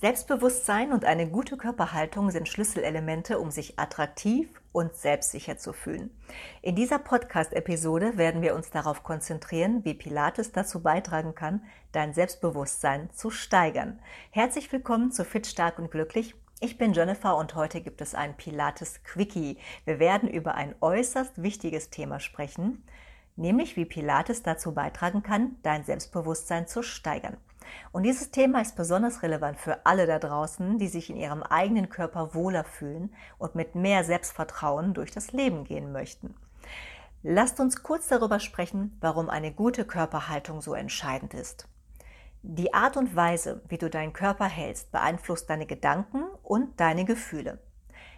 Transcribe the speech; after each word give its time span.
Selbstbewusstsein 0.00 0.94
und 0.94 1.04
eine 1.04 1.28
gute 1.28 1.58
Körperhaltung 1.58 2.30
sind 2.30 2.48
Schlüsselelemente, 2.48 3.38
um 3.38 3.50
sich 3.50 3.78
attraktiv 3.78 4.48
und 4.72 4.94
selbstsicher 4.94 5.58
zu 5.58 5.74
fühlen. 5.74 6.08
In 6.62 6.74
dieser 6.74 6.98
Podcast-Episode 6.98 8.16
werden 8.16 8.40
wir 8.40 8.54
uns 8.54 8.70
darauf 8.70 9.02
konzentrieren, 9.02 9.84
wie 9.84 9.92
Pilates 9.92 10.52
dazu 10.52 10.80
beitragen 10.80 11.34
kann, 11.34 11.62
dein 11.92 12.14
Selbstbewusstsein 12.14 13.10
zu 13.12 13.30
steigern. 13.30 13.98
Herzlich 14.30 14.72
willkommen 14.72 15.12
zu 15.12 15.22
Fit, 15.22 15.46
Stark 15.46 15.78
und 15.78 15.90
Glücklich. 15.90 16.34
Ich 16.60 16.78
bin 16.78 16.94
Jennifer 16.94 17.36
und 17.36 17.54
heute 17.54 17.82
gibt 17.82 18.00
es 18.00 18.14
ein 18.14 18.38
Pilates 18.38 19.04
Quickie. 19.04 19.58
Wir 19.84 19.98
werden 19.98 20.30
über 20.30 20.54
ein 20.54 20.74
äußerst 20.80 21.42
wichtiges 21.42 21.90
Thema 21.90 22.20
sprechen, 22.20 22.82
nämlich 23.36 23.76
wie 23.76 23.84
Pilates 23.84 24.42
dazu 24.42 24.72
beitragen 24.72 25.22
kann, 25.22 25.56
dein 25.62 25.84
Selbstbewusstsein 25.84 26.66
zu 26.66 26.82
steigern. 26.82 27.36
Und 27.92 28.04
dieses 28.04 28.30
Thema 28.30 28.60
ist 28.60 28.76
besonders 28.76 29.22
relevant 29.22 29.58
für 29.58 29.84
alle 29.86 30.06
da 30.06 30.18
draußen, 30.18 30.78
die 30.78 30.88
sich 30.88 31.10
in 31.10 31.16
ihrem 31.16 31.42
eigenen 31.42 31.88
Körper 31.88 32.34
wohler 32.34 32.64
fühlen 32.64 33.14
und 33.38 33.54
mit 33.54 33.74
mehr 33.74 34.04
Selbstvertrauen 34.04 34.94
durch 34.94 35.10
das 35.10 35.32
Leben 35.32 35.64
gehen 35.64 35.92
möchten. 35.92 36.34
Lasst 37.22 37.60
uns 37.60 37.82
kurz 37.82 38.08
darüber 38.08 38.40
sprechen, 38.40 38.96
warum 39.00 39.28
eine 39.28 39.52
gute 39.52 39.84
Körperhaltung 39.84 40.62
so 40.62 40.74
entscheidend 40.74 41.34
ist. 41.34 41.68
Die 42.42 42.72
Art 42.72 42.96
und 42.96 43.14
Weise, 43.14 43.60
wie 43.68 43.76
du 43.76 43.90
deinen 43.90 44.14
Körper 44.14 44.46
hältst, 44.46 44.90
beeinflusst 44.92 45.50
deine 45.50 45.66
Gedanken 45.66 46.24
und 46.42 46.80
deine 46.80 47.04
Gefühle. 47.04 47.58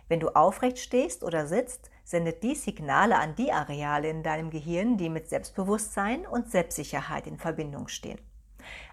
Wenn 0.07 0.21
du 0.21 0.29
aufrecht 0.29 0.79
stehst 0.79 1.25
oder 1.25 1.47
sitzt, 1.49 1.91
sendet 2.05 2.45
dies 2.45 2.65
Signale 2.65 3.19
an 3.19 3.35
die 3.35 3.51
Areale 3.51 4.09
in 4.09 4.23
deinem 4.23 4.51
Gehirn, 4.51 4.97
die 4.97 5.09
mit 5.09 5.29
Selbstbewusstsein 5.29 6.27
und 6.27 6.51
Selbstsicherheit 6.51 7.27
in 7.27 7.39
Verbindung 7.39 7.89
stehen. 7.89 8.21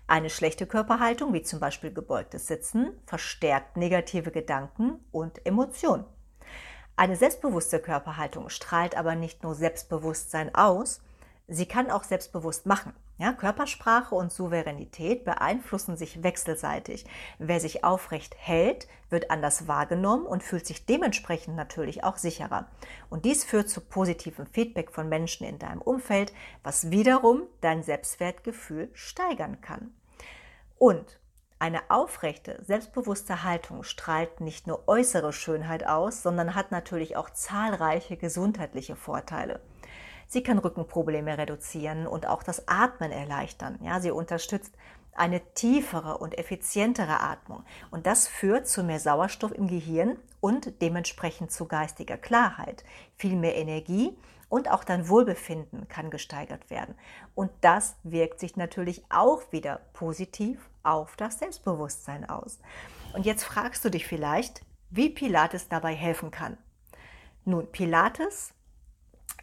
Eine 0.07 0.29
schlechte 0.29 0.65
Körperhaltung, 0.65 1.33
wie 1.33 1.43
zum 1.43 1.59
Beispiel 1.59 1.93
gebeugtes 1.93 2.47
Sitzen, 2.47 2.91
verstärkt 3.05 3.77
negative 3.77 4.31
Gedanken 4.31 4.99
und 5.11 5.45
Emotionen. 5.45 6.05
Eine 6.95 7.15
selbstbewusste 7.15 7.79
Körperhaltung 7.79 8.49
strahlt 8.49 8.97
aber 8.97 9.15
nicht 9.15 9.43
nur 9.43 9.55
Selbstbewusstsein 9.55 10.53
aus, 10.53 11.01
sie 11.49 11.65
kann 11.65 11.91
auch 11.91 12.03
selbstbewusst 12.03 12.65
machen. 12.65 12.93
Ja, 13.17 13.33
Körpersprache 13.33 14.15
und 14.15 14.31
Souveränität 14.31 15.25
beeinflussen 15.25 15.97
sich 15.97 16.23
wechselseitig. 16.23 17.05
Wer 17.37 17.59
sich 17.59 17.83
aufrecht 17.83 18.35
hält, 18.37 18.87
wird 19.09 19.29
anders 19.29 19.67
wahrgenommen 19.67 20.25
und 20.25 20.43
fühlt 20.43 20.65
sich 20.65 20.85
dementsprechend 20.85 21.55
natürlich 21.55 22.03
auch 22.03 22.17
sicherer. 22.17 22.67
Und 23.09 23.25
dies 23.25 23.43
führt 23.43 23.69
zu 23.69 23.81
positivem 23.81 24.45
Feedback 24.47 24.91
von 24.91 25.09
Menschen 25.09 25.45
in 25.45 25.59
deinem 25.59 25.81
Umfeld, 25.81 26.31
was 26.63 26.91
wiederum 26.91 27.43
dein 27.61 27.83
Selbstwertgefühl 27.83 28.89
steigern 28.93 29.59
kann. 29.59 29.93
Und 30.77 31.19
eine 31.61 31.81
aufrechte, 31.89 32.63
selbstbewusste 32.65 33.43
Haltung 33.43 33.83
strahlt 33.83 34.39
nicht 34.39 34.65
nur 34.65 34.87
äußere 34.87 35.33
Schönheit 35.33 35.85
aus, 35.85 36.23
sondern 36.23 36.55
hat 36.55 36.71
natürlich 36.71 37.17
auch 37.17 37.29
zahlreiche 37.31 38.15
gesundheitliche 38.15 38.95
Vorteile. 38.95 39.59
Sie 40.31 40.43
kann 40.43 40.59
Rückenprobleme 40.59 41.39
reduzieren 41.39 42.05
und 42.05 42.27
auch 42.27 42.43
das 42.43 42.67
Atmen 42.67 43.11
erleichtern. 43.11 43.79
Ja, 43.81 43.99
sie 43.99 44.11
unterstützt 44.11 44.75
eine 45.11 45.41
tiefere 45.55 46.19
und 46.19 46.37
effizientere 46.37 47.19
Atmung. 47.19 47.63
Und 47.89 48.05
das 48.05 48.27
führt 48.27 48.67
zu 48.67 48.83
mehr 48.83 48.99
Sauerstoff 48.99 49.51
im 49.51 49.67
Gehirn 49.67 50.19
und 50.39 50.83
dementsprechend 50.83 51.51
zu 51.51 51.65
geistiger 51.65 52.15
Klarheit, 52.15 52.83
viel 53.17 53.35
mehr 53.35 53.55
Energie 53.55 54.15
und 54.49 54.69
auch 54.69 54.83
dein 54.83 55.09
Wohlbefinden 55.09 55.87
kann 55.87 56.11
gesteigert 56.11 56.69
werden. 56.69 56.93
Und 57.33 57.49
das 57.61 57.95
wirkt 58.03 58.39
sich 58.39 58.55
natürlich 58.55 59.03
auch 59.09 59.51
wieder 59.51 59.81
positiv 59.93 60.69
auf 60.83 61.15
das 61.15 61.39
Selbstbewusstsein 61.39 62.29
aus. 62.29 62.59
Und 63.13 63.25
jetzt 63.25 63.43
fragst 63.43 63.83
du 63.83 63.89
dich 63.89 64.05
vielleicht, 64.05 64.61
wie 64.91 65.09
Pilates 65.09 65.69
dabei 65.69 65.95
helfen 65.95 66.29
kann. 66.29 66.55
Nun, 67.45 67.71
Pilates 67.71 68.53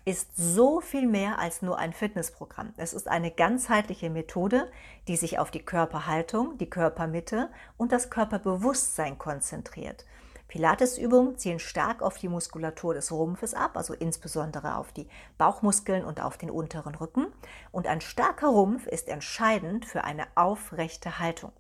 ist 0.07 0.37
so 0.37 0.81
viel 0.81 1.09
mehr 1.09 1.41
als 1.41 1.63
nur 1.63 1.79
ein 1.79 1.93
Fitnessprogramm. 1.93 2.73
Es 2.77 2.95
ist 2.95 3.09
eine 3.09 3.33
ganzheitliche 3.33 4.09
Methode, 4.09 4.71
die 5.09 5.17
sich 5.17 5.41
auf 5.41 5.51
die 5.51 5.65
Körperhaltung, 5.65 6.57
die 6.59 6.71
Körpermitte 6.71 7.51
und 7.77 7.91
das 7.91 8.09
Körperbewusstsein 8.09 9.19
konzentriert. 9.19 10.07
Pilatesübungen 10.47 11.39
zielen 11.39 11.59
stark 11.59 12.03
auf 12.03 12.19
die 12.19 12.29
Muskulatur 12.29 12.95
des 12.95 13.11
Rumpfes 13.11 13.53
ab, 13.53 13.77
also 13.77 13.95
insbesondere 13.95 14.77
auf 14.77 14.93
die 14.93 15.09
Bauchmuskeln 15.39 16.05
und 16.05 16.23
auf 16.23 16.39
den 16.39 16.51
unteren 16.51 16.95
Rücken. 16.95 17.27
Und 17.73 17.89
ein 17.89 18.01
starker 18.01 18.47
Rumpf 18.47 18.87
ist 18.87 19.09
entscheidend 19.09 19.87
für 19.87 20.05
eine 20.05 20.29
aufrechte 20.37 21.19
Haltung. 21.19 21.53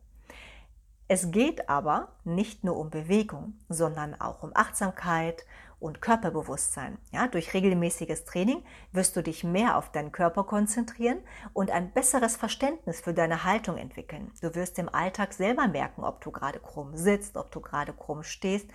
Es 1.09 1.31
geht 1.31 1.69
aber 1.69 2.09
nicht 2.25 2.65
nur 2.65 2.77
um 2.77 2.91
Bewegung, 2.91 3.55
sondern 3.69 4.21
auch 4.21 4.43
um 4.43 4.51
Achtsamkeit 4.55 5.45
und 5.79 6.01
Körperbewusstsein. 6.01 6.99
Ja, 7.13 7.29
durch 7.29 7.55
regelmäßiges 7.55 8.25
Training 8.25 8.65
wirst 8.93 9.15
du 9.15 9.23
dich 9.23 9.45
mehr 9.45 9.77
auf 9.77 9.93
deinen 9.93 10.11
Körper 10.11 10.45
konzentrieren 10.45 11.19
und 11.53 11.71
ein 11.71 11.93
besseres 11.93 12.37
Verständnis 12.37 13.01
für 13.01 13.15
deine 13.15 13.45
Haltung 13.45 13.77
entwickeln. 13.77 14.33
Du 14.41 14.55
wirst 14.57 14.79
im 14.79 14.89
Alltag 14.89 15.33
selber 15.33 15.69
merken, 15.69 16.03
ob 16.03 16.23
du 16.23 16.33
gerade 16.33 16.59
krumm 16.59 16.97
sitzt, 16.97 17.37
ob 17.37 17.53
du 17.53 17.61
gerade 17.61 17.93
krumm 17.93 18.25
stehst 18.25 18.69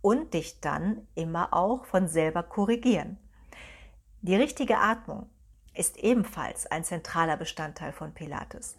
und 0.00 0.32
dich 0.32 0.60
dann 0.60 1.06
immer 1.14 1.52
auch 1.52 1.84
von 1.84 2.08
selber 2.08 2.42
korrigieren. 2.42 3.18
Die 4.22 4.36
richtige 4.36 4.78
Atmung 4.78 5.28
ist 5.74 5.98
ebenfalls 5.98 6.66
ein 6.66 6.84
zentraler 6.84 7.36
Bestandteil 7.36 7.92
von 7.92 8.14
Pilates. 8.14 8.78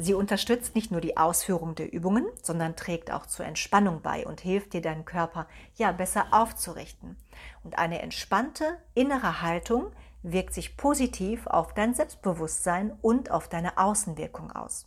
Sie 0.00 0.14
unterstützt 0.14 0.76
nicht 0.76 0.92
nur 0.92 1.00
die 1.00 1.16
Ausführung 1.16 1.74
der 1.74 1.92
Übungen, 1.92 2.24
sondern 2.40 2.76
trägt 2.76 3.10
auch 3.10 3.26
zur 3.26 3.44
Entspannung 3.44 4.00
bei 4.00 4.24
und 4.24 4.40
hilft 4.40 4.72
dir, 4.72 4.80
deinen 4.80 5.04
Körper 5.04 5.48
ja 5.74 5.90
besser 5.90 6.26
aufzurichten. 6.30 7.16
Und 7.64 7.80
eine 7.80 8.00
entspannte 8.00 8.78
innere 8.94 9.42
Haltung 9.42 9.90
wirkt 10.22 10.54
sich 10.54 10.76
positiv 10.76 11.48
auf 11.48 11.74
dein 11.74 11.94
Selbstbewusstsein 11.94 12.96
und 13.02 13.32
auf 13.32 13.48
deine 13.48 13.76
Außenwirkung 13.76 14.52
aus. 14.52 14.86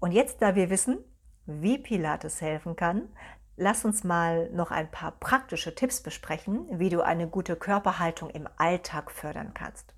Und 0.00 0.10
jetzt, 0.10 0.42
da 0.42 0.56
wir 0.56 0.68
wissen, 0.68 0.98
wie 1.46 1.78
Pilates 1.78 2.40
helfen 2.40 2.74
kann, 2.74 3.08
lass 3.56 3.84
uns 3.84 4.02
mal 4.02 4.50
noch 4.50 4.72
ein 4.72 4.90
paar 4.90 5.12
praktische 5.12 5.76
Tipps 5.76 6.00
besprechen, 6.00 6.66
wie 6.72 6.88
du 6.88 7.02
eine 7.02 7.28
gute 7.28 7.54
Körperhaltung 7.54 8.30
im 8.30 8.48
Alltag 8.56 9.12
fördern 9.12 9.54
kannst. 9.54 9.94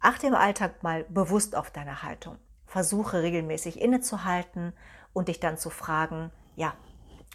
Achte 0.00 0.28
im 0.28 0.34
Alltag 0.34 0.82
mal 0.82 1.04
bewusst 1.10 1.54
auf 1.54 1.70
deine 1.70 2.02
Haltung 2.02 2.38
versuche 2.72 3.22
regelmäßig 3.22 3.78
innezuhalten 3.82 4.72
und 5.12 5.28
dich 5.28 5.40
dann 5.40 5.58
zu 5.58 5.68
fragen, 5.68 6.30
ja, 6.56 6.72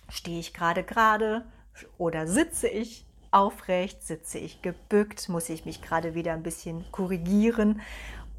stehe 0.10 0.40
ich 0.40 0.52
gerade 0.52 0.84
gerade 0.84 1.46
oder 2.00 2.26
sitze 2.26 2.68
ich 2.68 3.06
aufrecht, 3.30 4.02
sitze 4.02 4.40
ich 4.40 4.64
gebückt, 4.64 5.30
muss 5.30 5.50
ich 5.50 5.64
mich 5.64 5.84
gerade 5.84 6.16
wieder 6.16 6.34
ein 6.34 6.42
bisschen 6.42 6.92
korrigieren 6.92 7.82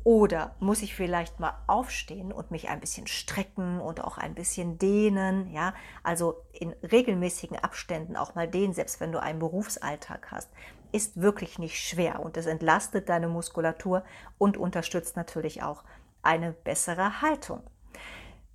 oder 0.02 0.56
muss 0.58 0.82
ich 0.82 0.96
vielleicht 0.96 1.38
mal 1.38 1.54
aufstehen 1.68 2.32
und 2.32 2.50
mich 2.50 2.68
ein 2.68 2.80
bisschen 2.80 3.06
strecken 3.06 3.80
und 3.80 4.02
auch 4.02 4.18
ein 4.18 4.34
bisschen 4.34 4.78
dehnen, 4.78 5.52
ja? 5.52 5.74
Also 6.02 6.42
in 6.52 6.72
regelmäßigen 6.82 7.58
Abständen 7.58 8.16
auch 8.16 8.34
mal 8.34 8.48
dehnen, 8.48 8.72
selbst 8.72 8.98
wenn 8.98 9.12
du 9.12 9.22
einen 9.22 9.38
Berufsalltag 9.38 10.32
hast, 10.32 10.50
ist 10.90 11.20
wirklich 11.20 11.60
nicht 11.60 11.78
schwer 11.78 12.18
und 12.18 12.36
es 12.36 12.46
entlastet 12.46 13.08
deine 13.08 13.28
Muskulatur 13.28 14.02
und 14.36 14.56
unterstützt 14.56 15.14
natürlich 15.14 15.62
auch 15.62 15.84
eine 16.28 16.52
bessere 16.52 17.22
Haltung. 17.22 17.62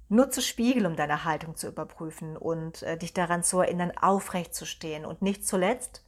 Nutze 0.08 0.44
Spiegel, 0.44 0.86
um 0.86 0.96
deine 0.96 1.26
Haltung 1.26 1.56
zu 1.56 1.68
überprüfen 1.68 2.38
und 2.38 2.84
äh, 2.84 2.98
dich 2.98 3.14
daran 3.14 3.42
zu 3.42 3.62
erinnern, 3.62 3.92
aufrecht 4.00 4.54
zu 4.54 4.68
stehen. 4.68 5.06
Und 5.06 5.24
nicht 5.24 5.48
zuletzt, 5.48 6.06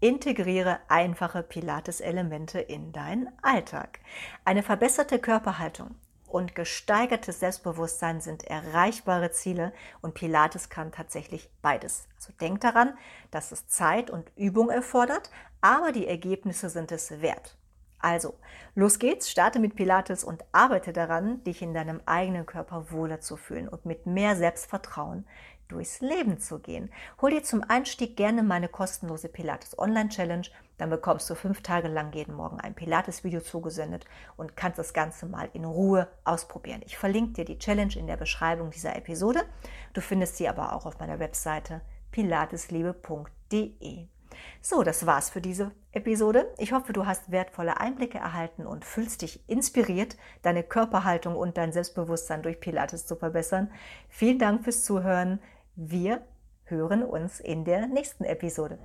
integriere 0.00 0.78
einfache 0.88 1.42
Pilates-Elemente 1.42 2.60
in 2.60 2.92
deinen 2.92 3.28
Alltag. 3.42 4.00
Eine 4.46 4.62
verbesserte 4.62 5.18
Körperhaltung 5.18 5.96
und 6.26 6.54
gesteigertes 6.54 7.40
Selbstbewusstsein 7.40 8.22
sind 8.22 8.44
erreichbare 8.44 9.30
Ziele 9.32 9.74
und 10.00 10.14
Pilates 10.14 10.70
kann 10.70 10.92
tatsächlich 10.92 11.50
beides. 11.60 12.08
Also 12.16 12.32
denk 12.40 12.62
daran, 12.62 12.96
dass 13.30 13.52
es 13.52 13.68
Zeit 13.68 14.08
und 14.08 14.32
Übung 14.34 14.70
erfordert, 14.70 15.30
aber 15.60 15.92
die 15.92 16.06
Ergebnisse 16.06 16.70
sind 16.70 16.90
es 16.90 17.20
wert. 17.20 17.58
Also, 18.06 18.34
los 18.76 19.00
geht's, 19.00 19.28
starte 19.28 19.58
mit 19.58 19.74
Pilates 19.74 20.22
und 20.22 20.44
arbeite 20.52 20.92
daran, 20.92 21.42
dich 21.42 21.60
in 21.60 21.74
deinem 21.74 22.00
eigenen 22.06 22.46
Körper 22.46 22.92
wohler 22.92 23.20
zu 23.20 23.36
fühlen 23.36 23.66
und 23.66 23.84
mit 23.84 24.06
mehr 24.06 24.36
Selbstvertrauen 24.36 25.26
durchs 25.66 26.00
Leben 26.02 26.38
zu 26.38 26.60
gehen. 26.60 26.92
Hol 27.20 27.32
dir 27.32 27.42
zum 27.42 27.64
Einstieg 27.66 28.16
gerne 28.16 28.44
meine 28.44 28.68
kostenlose 28.68 29.28
Pilates 29.28 29.76
Online 29.76 30.08
Challenge. 30.08 30.46
Dann 30.78 30.88
bekommst 30.88 31.28
du 31.28 31.34
fünf 31.34 31.62
Tage 31.62 31.88
lang 31.88 32.12
jeden 32.12 32.36
Morgen 32.36 32.60
ein 32.60 32.76
Pilates-Video 32.76 33.40
zugesendet 33.40 34.04
und 34.36 34.56
kannst 34.56 34.78
das 34.78 34.94
Ganze 34.94 35.26
mal 35.26 35.50
in 35.52 35.64
Ruhe 35.64 36.06
ausprobieren. 36.22 36.82
Ich 36.86 36.96
verlinke 36.96 37.32
dir 37.32 37.44
die 37.44 37.58
Challenge 37.58 37.96
in 37.96 38.06
der 38.06 38.16
Beschreibung 38.16 38.70
dieser 38.70 38.94
Episode. 38.94 39.42
Du 39.94 40.00
findest 40.00 40.36
sie 40.36 40.48
aber 40.48 40.74
auch 40.74 40.86
auf 40.86 41.00
meiner 41.00 41.18
Webseite 41.18 41.80
pilatesliebe.de. 42.12 44.06
So, 44.60 44.82
das 44.82 45.06
war's 45.06 45.30
für 45.30 45.40
diese 45.40 45.72
Episode. 45.92 46.52
Ich 46.58 46.72
hoffe, 46.72 46.92
du 46.92 47.06
hast 47.06 47.30
wertvolle 47.30 47.80
Einblicke 47.80 48.18
erhalten 48.18 48.66
und 48.66 48.84
fühlst 48.84 49.22
dich 49.22 49.48
inspiriert, 49.48 50.16
deine 50.42 50.62
Körperhaltung 50.62 51.36
und 51.36 51.56
dein 51.56 51.72
Selbstbewusstsein 51.72 52.42
durch 52.42 52.60
Pilates 52.60 53.06
zu 53.06 53.16
verbessern. 53.16 53.70
Vielen 54.08 54.38
Dank 54.38 54.64
fürs 54.64 54.84
Zuhören. 54.84 55.40
Wir 55.74 56.22
hören 56.64 57.02
uns 57.02 57.40
in 57.40 57.64
der 57.64 57.86
nächsten 57.86 58.24
Episode. 58.24 58.78